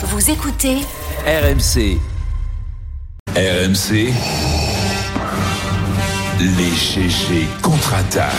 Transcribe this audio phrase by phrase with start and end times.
[0.00, 0.76] Vous écoutez
[1.26, 1.98] RMC.
[3.34, 4.12] RMC.
[6.38, 8.32] Les GG contre-attaquent.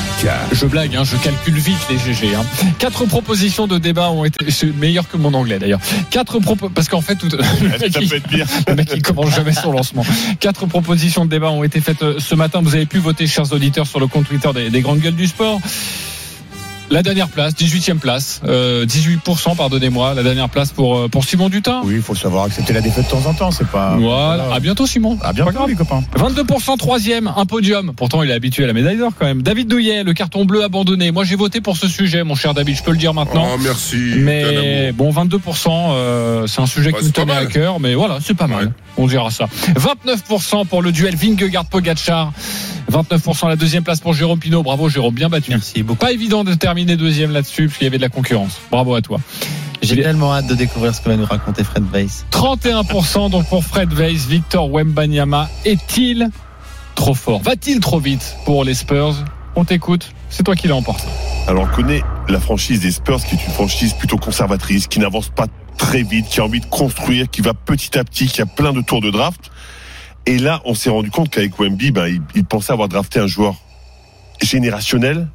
[0.53, 2.33] Je blague, hein, je calcule vite les GG.
[2.33, 2.45] Hein.
[2.77, 4.49] Quatre propositions de débat ont été.
[4.49, 5.81] C'est meilleur que mon anglais d'ailleurs.
[6.09, 6.69] Quatre propos.
[6.69, 7.27] Parce qu'en fait, tout...
[7.61, 8.07] le, mec, Ça il...
[8.07, 8.47] peut être pire.
[8.69, 10.05] le mec il commence jamais son lancement.
[10.39, 12.61] Quatre propositions de débat ont été faites euh, ce matin.
[12.63, 15.27] Vous avez pu voter, chers auditeurs, sur le compte Twitter des, des grandes gueules du
[15.27, 15.59] sport.
[16.91, 21.49] La dernière place, 18e place, euh, 18%, pardonnez-moi, la dernière place pour, euh, pour Simon
[21.49, 21.81] Dutin.
[21.83, 23.51] Oui, il faut savoir accepter la défaite de temps en temps.
[23.51, 23.95] C'est pas.
[23.97, 24.51] Voilà.
[24.53, 25.17] À bientôt, Simon.
[25.21, 25.69] À bientôt, grave.
[25.69, 26.03] les copains.
[26.17, 27.93] 22% troisième, un podium.
[27.95, 29.43] Pourtant, il est habitué à la médaille d'or quand même.
[29.43, 31.11] David Douillet, le carton bleu abandonné.
[31.11, 32.75] Moi, j'ai voté pour ce sujet, mon cher David.
[32.75, 33.47] Je peux le dire maintenant.
[33.53, 34.13] Oh, merci.
[34.17, 38.17] Mais bon, 22%, euh, c'est un sujet Bah, qui me tenait à cœur, mais voilà,
[38.25, 38.65] c'est pas mal.
[38.65, 38.71] Ouais.
[38.97, 39.45] On dira ça.
[39.75, 42.31] 29% pour le duel Vingegaard-Pogacar.
[42.89, 44.63] 29% la deuxième place pour Jérôme Pinot.
[44.63, 45.51] Bravo, Jérôme, bien battu.
[45.51, 45.99] Merci beaucoup.
[45.99, 48.59] Pas évident de terminer deuxième là-dessus, parce qu'il y avait de la concurrence.
[48.71, 49.19] Bravo à toi.
[49.81, 52.25] J'ai tellement hâte de découvrir ce que va nous raconter Fred Weiss.
[52.31, 54.25] 31% donc pour Fred Weiss.
[54.27, 56.29] Victor Wembanyama est-il
[56.95, 57.41] trop fort?
[57.41, 59.15] Va-t-il trop vite pour les Spurs?
[59.55, 60.11] On t'écoute.
[60.29, 61.07] C'est toi qui l'as emporté.
[61.47, 65.29] Alors, on connaît la franchise des Spurs, qui est une franchise plutôt conservatrice, qui n'avance
[65.29, 68.45] pas très vite, qui a envie de construire, qui va petit à petit, qui a
[68.45, 69.49] plein de tours de draft.
[70.29, 73.25] Et là, on s'est rendu compte qu'avec Wemby, ben, il, il pensait avoir drafté un
[73.25, 73.55] joueur
[74.43, 75.27] générationnel.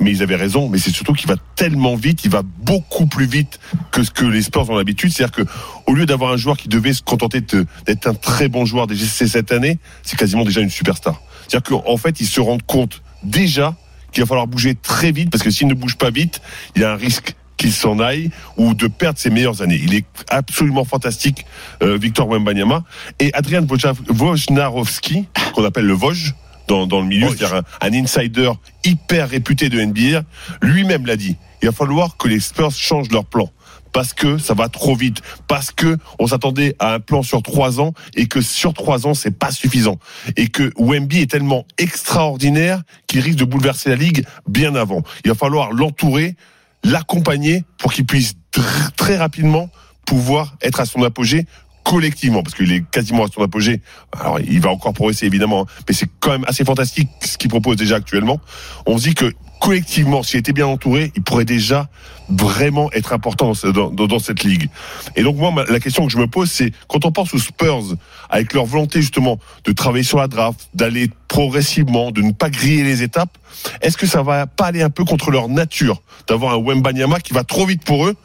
[0.00, 3.24] Mais ils avaient raison, mais c'est surtout qu'il va tellement vite, il va beaucoup plus
[3.24, 3.58] vite
[3.90, 5.10] que ce que les Spurs ont l'habitude.
[5.10, 5.50] C'est-à-dire que,
[5.86, 9.06] au lieu d'avoir un joueur qui devait se contenter d'être un très bon joueur déjà
[9.06, 11.18] cette année, c'est quasiment déjà une superstar.
[11.48, 13.76] C'est-à-dire qu'en fait, ils se rendent compte déjà
[14.12, 16.42] qu'il va falloir bouger très vite parce que s'il ne bouge pas vite,
[16.76, 19.80] il y a un risque qu'il s'en aille ou de perdre ses meilleures années.
[19.80, 21.46] Il est absolument fantastique,
[21.84, 22.82] euh, Victor Wembanyama.
[23.20, 26.34] Et Adrian Wojnarowski, qu'on appelle le Vosges
[26.66, 28.50] dans, dans le milieu, c'est-à-dire un, un insider
[28.84, 30.24] hyper réputé de NBA,
[30.60, 31.36] lui-même l'a dit.
[31.62, 33.48] Il va falloir que les Spurs changent leur plan.
[33.92, 37.78] Parce que ça va trop vite, parce que on s'attendait à un plan sur trois
[37.78, 39.98] ans et que sur trois ans c'est pas suffisant
[40.36, 45.02] et que Wemby est tellement extraordinaire qu'il risque de bouleverser la ligue bien avant.
[45.26, 46.36] Il va falloir l'entourer,
[46.84, 49.70] l'accompagner pour qu'il puisse tr- très rapidement
[50.04, 51.46] pouvoir être à son apogée
[51.84, 53.80] collectivement parce qu'il est quasiment à son apogée.
[54.18, 57.50] Alors il va encore progresser évidemment, hein, mais c'est quand même assez fantastique ce qu'il
[57.50, 58.40] propose déjà actuellement.
[58.86, 61.88] On se dit que collectivement, s'il était bien entouré, il pourrait déjà
[62.28, 64.68] vraiment être important dans, ce- dans- dans- dans cette ligue.
[65.14, 67.82] Et donc moi, la question que je me pose, c'est quand on pense aux Spurs,
[68.28, 72.82] avec leur volonté justement de travailler sur la draft, d'aller progressivement, de ne pas griller
[72.82, 73.38] les étapes,
[73.82, 77.32] est-ce que ça va pas aller un peu contre leur nature d'avoir un Wembanyama qui
[77.32, 78.16] va trop vite pour eux?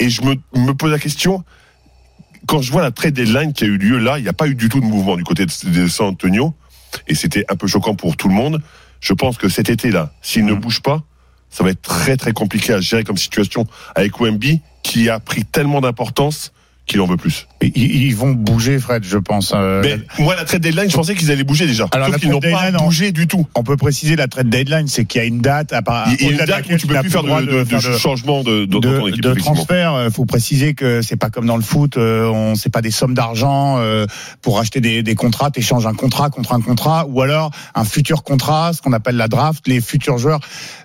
[0.00, 1.44] Et je me, me pose la question,
[2.46, 4.48] quand je vois la trade deadline qui a eu lieu là, il n'y a pas
[4.48, 6.54] eu du tout de mouvement du côté de, San Antonio,
[7.06, 8.62] et c'était un peu choquant pour tout le monde.
[9.00, 11.02] Je pense que cet été-là, s'il ne bouge pas,
[11.50, 15.44] ça va être très très compliqué à gérer comme situation avec Wemby, qui a pris
[15.44, 16.52] tellement d'importance
[16.86, 17.46] qu'il en veut plus.
[17.62, 19.52] Ils, vont bouger, Fred, je pense.
[19.54, 21.86] Euh, Mais moi, la trade deadline, je pensais qu'ils allaient bouger déjà.
[21.92, 23.46] Alors, qu'ils n'ont pas bougé du tout.
[23.54, 26.08] on peut préciser la trade deadline, c'est qu'il y a une date à part.
[26.18, 28.42] Il y a une date où tu peux plus faire de, de- de de- changement
[28.42, 30.02] de, de- transfert.
[30.06, 31.96] Il faut préciser que c'est pas comme dans le foot.
[31.96, 34.06] Euh, on c'est pas des sommes d'argent euh,
[34.42, 35.50] pour acheter des, des contrats.
[35.52, 39.28] T'échanges un contrat contre un contrat, ou alors un futur contrat, ce qu'on appelle la
[39.28, 39.68] draft.
[39.68, 40.40] Les futurs joueurs,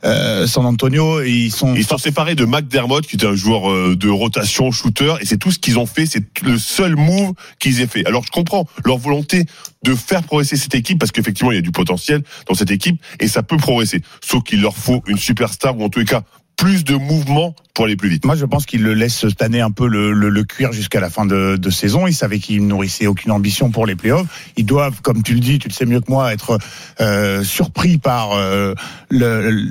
[0.06, 1.74] euh, San Antonio, ils sont.
[1.76, 5.38] Ils sont séparés de McDermott, qui était un joueur euh, de rotation, shooter, et c'est
[5.38, 6.06] tout ce qu'ils ont fait.
[6.06, 8.06] C'est le seul move qu'ils aient fait.
[8.06, 9.46] Alors je comprends leur volonté
[9.84, 13.02] de faire progresser cette équipe, parce qu'effectivement il y a du potentiel dans cette équipe,
[13.20, 14.02] et ça peut progresser.
[14.24, 16.22] Sauf qu'il leur faut une superstar, ou en tous les cas
[16.58, 18.26] plus de mouvement pour aller plus vite.
[18.26, 21.28] Moi, je pense qu'ils le laissent cette année un peu le, cuir jusqu'à la fin
[21.28, 22.08] de, de saison.
[22.08, 24.26] Ils savaient qu'ils nourrissaient aucune ambition pour les playoffs.
[24.58, 26.58] Ils doivent, comme tu le dis, tu le sais mieux que moi, être
[27.00, 28.74] euh, surpris par euh,
[29.12, 29.68] le-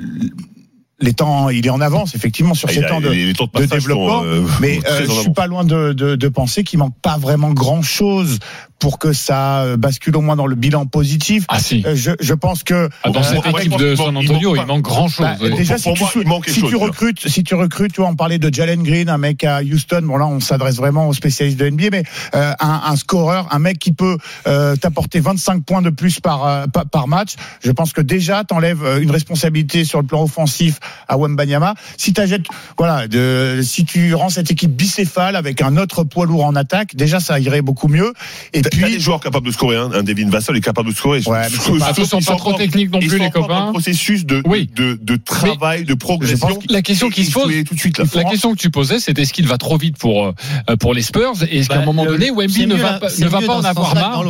[0.99, 1.49] les temps.
[1.49, 3.65] Il est en avance, effectivement, sur Ah, ces temps de, les, les temps de de
[3.65, 6.79] passage développement, sont, euh, mais euh, je suis pas loin de, de, de penser qu'il
[6.79, 8.39] manque pas vraiment grand chose
[8.79, 11.45] pour que ça euh, bascule au moins dans le bilan positif.
[11.49, 11.83] Ah si.
[11.85, 14.63] Euh, Je, je pense que Ah, dans Bon, cette équipe de San il Antonio, manque
[14.63, 15.25] il manque grand chose.
[15.39, 17.55] bah, déjà, Pour si, tu, moi, il manque quelque si chose, tu recrutes, si tu
[17.55, 20.01] recrutes, tu vois, on parlait de Jalen Green, un mec à Houston.
[20.03, 22.03] Bon là, on s'adresse vraiment aux spécialistes de NBA, mais
[22.35, 26.45] euh, un, un scoreur, un mec qui peut euh, t'apporter 25 points de plus par,
[26.45, 27.35] euh, par match.
[27.63, 31.73] Je pense que déjà, t'enlèves euh, une responsabilité sur le plan offensif à Wembanyama.
[31.97, 32.45] Si t'achètes,
[32.77, 36.95] voilà, de, si tu rends cette équipe bicéphale avec un autre poids lourd en attaque,
[36.95, 38.13] déjà ça irait beaucoup mieux.
[38.53, 39.89] Et T'as- T'as des puis, joueurs capables de scorer, hein.
[39.93, 41.19] un Devin Vassell est capable de scorer.
[41.25, 43.65] Ouais, mais c'est je- pas- sont trop encore- technique non plus, sont les copains.
[43.67, 44.69] le processus de, Oui.
[44.75, 46.59] de, de travail, de progression.
[46.69, 48.05] La question qui se pose, y aller tout de suite là.
[48.13, 51.01] La question que tu posais, c'était est-ce qu'il va trop vite pour euh, pour les
[51.01, 51.33] Spurs?
[51.49, 53.61] Et est-ce qu'à Bah, un moment le- donné, Wemby ne va pas ne va en
[53.61, 54.23] ce avoir marre,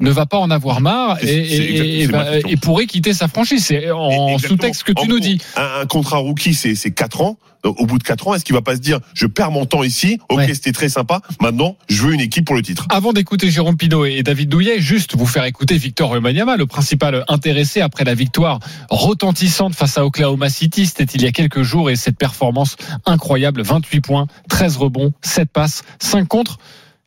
[0.00, 2.08] ne va pas en avoir marre et, et- et
[2.48, 3.64] et pourrait quitter sa franchise.
[3.66, 5.38] C'est en sous-texte que tu nous dis.
[5.56, 7.38] Un, un contrat rookie, c'est c'est quatre ans.
[7.64, 9.82] Au bout de 4 ans, est-ce qu'il va pas se dire, je perds mon temps
[9.82, 10.54] ici, ok, Ouais.
[10.54, 12.86] c'était très sympa, maintenant, je veux une équipe pour le titre.
[12.90, 17.24] Avant d'écouter Jérôme Pinault et David Douillet, juste vous faire écouter Victor Wembanyama, le principal
[17.28, 20.86] intéressé après la victoire retentissante face à Oklahoma City.
[20.86, 22.76] C'était il y a quelques jours et cette performance
[23.06, 26.58] incroyable, 28 points, 13 rebonds, 7 passes, 5 contre.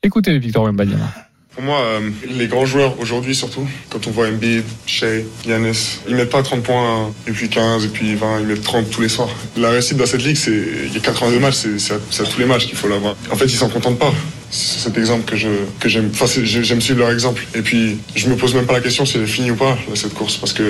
[0.03, 1.11] Écoutez Victor Wembanyama.
[1.57, 6.13] Pour moi, euh, les grands joueurs aujourd'hui surtout, quand on voit Embiid, Shea, Giannis, ils
[6.13, 9.09] mettent pas 30 points et puis 15 et puis 20, ils mettent 30 tous les
[9.09, 9.31] soirs.
[9.57, 12.25] La réussite dans cette ligue, c'est il y a 82 matchs, c'est à, c'est à
[12.27, 13.15] tous les matchs qu'il faut l'avoir.
[13.31, 14.13] En fait, ils s'en contentent pas.
[14.49, 15.49] C'est cet exemple que je
[15.79, 16.09] que j'aime.
[16.13, 17.45] Enfin, j'aime suivre leur exemple.
[17.53, 19.77] Et puis, je me pose même pas la question si elle est finie ou pas
[19.95, 20.63] cette course, parce que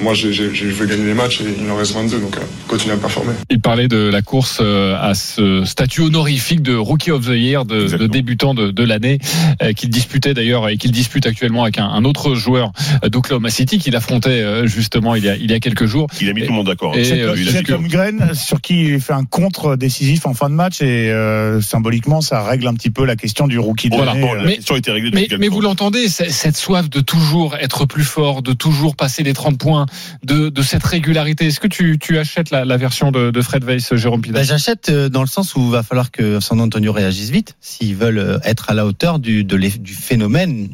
[0.00, 2.92] moi, j'ai- je veux gagner les matchs et il en reste 22, donc euh, continue
[2.92, 3.32] à performer.
[3.50, 7.64] Il parlait de la course euh, à ce statut honorifique de Rookie of the Year,
[7.64, 9.18] de, débutant de, de l'année,
[9.62, 12.72] euh, qu'il disputait d'ailleurs et qu'il dispute actuellement avec un, un autre joueur
[13.04, 16.06] euh, d'Oklahoma City qu'il affrontait justement il y a, il y a quelques jours.
[16.20, 16.92] Il a mis Et- tout le monde d'accord.
[16.94, 16.98] hein.
[16.98, 20.54] et- C'est euh, comme Gren, sur qui il fait un contre décisif en fin de
[20.54, 24.12] match et euh, symboliquement ça règle un petit peu la question du rookie de Voilà.
[24.12, 24.26] l'année.
[24.26, 27.86] Bon, la Mais- question été réglée Mais, mais vous l'entendez, cette soif de toujours être
[27.86, 29.86] plus fort, de toujours passer les 30 points,
[30.24, 31.46] de, de cette régularité.
[31.46, 34.42] Est-ce que tu, tu achètes la, la version de, de Fred Weiss, Jérôme Pina Bah,
[34.44, 37.96] J'achète euh, dans le sens où il va falloir que San Antonio réagisse vite s'ils
[37.96, 40.68] veulent euh, être à la hauteur du, de l'eff- du phénomène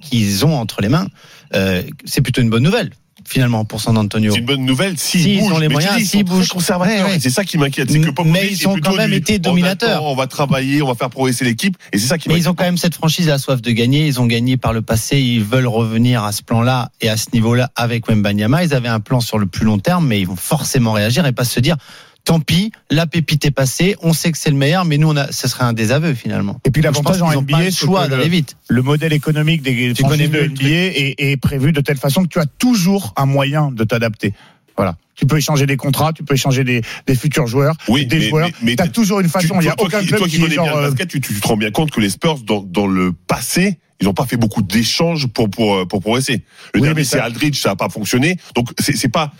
[0.00, 1.06] qu'ils ont entre les mains.
[1.54, 2.90] Euh, c'est plutôt une bonne nouvelle
[3.32, 4.32] finalement pour San Antonio.
[4.32, 5.52] C'est une bonne nouvelle s'ils S'ils bougent.
[5.52, 6.48] ont les moyens, s'ils très bougent.
[6.48, 7.06] conservateurs.
[7.08, 7.90] Ouais, c'est ça qui m'inquiète.
[7.90, 10.04] C'est que Mais ils ont quand même du, été on dominateurs.
[10.04, 11.76] On va travailler, on va faire progresser l'équipe.
[11.92, 14.06] Et c'est ça qui Mais ils ont quand même cette franchise la soif de gagner.
[14.06, 15.18] Ils ont gagné par le passé.
[15.20, 18.64] Ils veulent revenir à ce plan-là et à ce niveau-là avec Wembanyama.
[18.64, 21.32] Ils avaient un plan sur le plus long terme, mais ils vont forcément réagir et
[21.32, 21.76] pas se dire
[22.24, 23.96] tant pis, la pépite est passée.
[24.02, 26.60] On sait que c'est le meilleur, mais nous, on a, ce serait un désaveu finalement.
[26.64, 28.30] Et puis l'avantage pense en qu'ils ont pas NBA, le c'est choix que d'aller le,
[28.30, 28.56] vite.
[28.68, 32.28] le modèle économique des Tu franchises de NBA est, est prévu de telle façon que
[32.28, 34.34] tu as toujours un moyen de t'adapter.
[34.76, 34.96] Voilà.
[35.14, 38.28] Tu peux échanger des contrats, tu peux échanger des, des futurs joueurs, Oui, des mais-
[38.28, 38.46] joueurs.
[38.48, 39.56] mais- mais tu as toujours une façon.
[39.60, 40.76] Il n'y a toi aucun qui- club toi qui qui est bien genre.
[40.78, 43.12] le euh, basket, tu, tu te rends bien compte que les Spurs, dans, dans le
[43.12, 46.42] passé, ils n'ont pas fait beaucoup d'échanges pour, pour, euh, pour progresser.
[46.74, 48.36] Le Oui, dernier, mais c'est Aldridge, ça n'a pas fonctionné.
[48.56, 49.32] Donc, c'est pas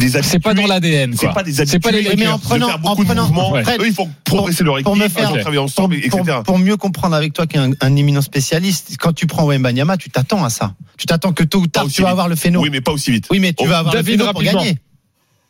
[0.00, 0.54] C'est pas habitués.
[0.54, 3.52] dans l'ADN, C'est pas des C'est pas les habitués mais en prenant- en prenant- mouvements.
[3.52, 3.62] Ouais.
[3.80, 6.38] Eux, ils font progresser leur équipe, pour me faire- travailler Pour, ensemble, pour- etc.
[6.44, 10.44] pour mieux comprendre avec toi qu'un un éminent spécialiste, quand tu prends Wembanyama, tu t'attends
[10.44, 10.74] à ça.
[10.98, 12.12] Tu t'attends que tôt ou tard, tu vas vite.
[12.12, 12.60] avoir le phéno.
[12.62, 13.26] Oui, mais pas aussi vite.
[13.30, 14.60] Oui, mais tu Oh, vas avoir David, le pour rapidement.
[14.60, 14.78] gagner.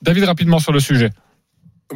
[0.02, 1.10] David, rapidement sur le sujet.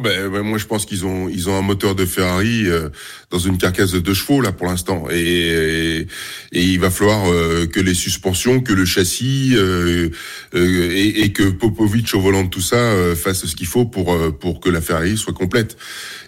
[0.01, 2.89] Ben, ben, moi, je pense qu'ils ont ils ont un moteur de Ferrari euh,
[3.29, 6.07] dans une carcasse de deux chevaux là pour l'instant, et, et
[6.51, 10.09] et il va falloir euh, que les suspensions, que le châssis euh,
[10.55, 13.85] euh, et, et que Popovic au volant de tout ça euh, fasse ce qu'il faut
[13.85, 15.77] pour euh, pour que la Ferrari soit complète.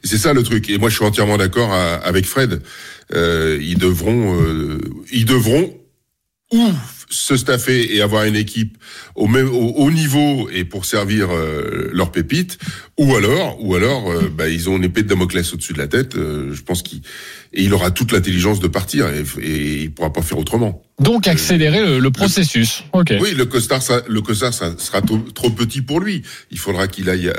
[0.03, 0.69] C'est ça le truc.
[0.69, 2.61] Et moi, je suis entièrement d'accord avec Fred.
[3.11, 4.37] Ils devront
[5.11, 5.75] ils devront
[6.53, 6.71] ou
[7.09, 8.77] se staffer et avoir une équipe
[9.15, 12.57] au même au haut niveau et pour servir euh, leurs pépites
[12.97, 15.87] ou alors ou alors euh, bah, ils ont une épée de Damoclès au-dessus de la
[15.87, 17.01] tête euh, je pense qu'il
[17.55, 21.27] et il aura toute l'intelligence de partir et, et il pourra pas faire autrement Donc
[21.27, 22.83] accélérer le, le processus.
[22.93, 23.13] Ok.
[23.19, 26.21] oui le costard ça, le costard ça sera trop, trop petit pour lui
[26.51, 27.31] il faudra qu'il aille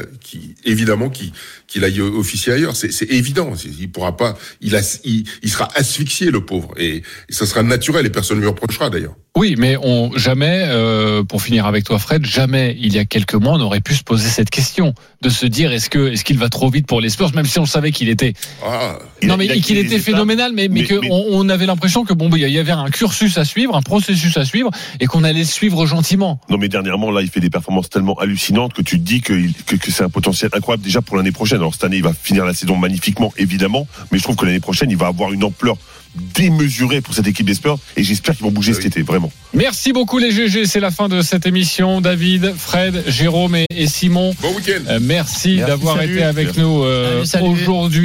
[0.64, 5.68] évidemment qu'il aille officier ailleurs c'est évident il pourra pas il, a, il il sera
[5.74, 9.54] asphyxié le pauvre et, et ça sera naturel et personne ne lui reprochera d'ailleurs Oui,
[9.58, 13.52] mais on jamais, euh, pour finir avec toi, Fred, jamais il y a quelques mois
[13.52, 16.48] on aurait pu se poser cette question de se dire est-ce que est-ce qu'il va
[16.48, 18.32] trop vite pour les Spurs, même si on savait qu'il était
[18.64, 19.98] ah non mais qu'il était.
[20.12, 22.58] Phénoménal, mais mais, Mais- que mais- on, on avait l'impression que bon, bah, il y
[22.58, 26.40] avait un cursus à suivre, un processus à suivre, et qu'on allait le suivre gentiment.
[26.48, 29.34] Non, mais dernièrement, là, il fait des performances tellement hallucinantes que tu te dis que,
[29.66, 31.58] que, que c'est un potentiel incroyable déjà pour l'année prochaine.
[31.58, 34.60] Alors, cette année, il va finir la saison magnifiquement, évidemment, mais je trouve que l'année
[34.60, 35.76] prochaine, il va avoir une ampleur
[36.34, 39.30] démesurée pour cette équipe des Spurs et j'espère qu'ils vont bouger cet été, vraiment.
[39.54, 42.00] Merci beaucoup les GG, c'est la fin de cette émission.
[42.00, 46.82] David, Fred, Jérôme et, et Simon, bon week-end euh, merci, Merci, d'avoir été avec nous
[46.84, 48.04] euh, aujourd'hui.